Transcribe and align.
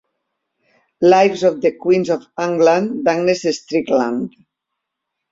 "Lives 1.03 1.43
of 1.43 1.61
the 1.65 1.73
Queens 1.83 2.09
of 2.15 2.25
England" 2.39 3.03
d'Agnes 3.05 3.43
Strickland". 3.59 4.33